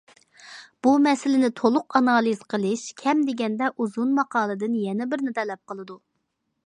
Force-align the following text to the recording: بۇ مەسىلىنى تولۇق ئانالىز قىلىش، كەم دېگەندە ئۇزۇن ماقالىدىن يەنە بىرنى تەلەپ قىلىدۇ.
بۇ 0.85 0.93
مەسىلىنى 1.07 1.49
تولۇق 1.61 1.97
ئانالىز 1.99 2.41
قىلىش، 2.53 2.87
كەم 3.03 3.21
دېگەندە 3.29 3.69
ئۇزۇن 3.77 4.17
ماقالىدىن 4.21 4.81
يەنە 4.87 5.09
بىرنى 5.13 5.35
تەلەپ 5.41 5.63
قىلىدۇ. 5.73 5.99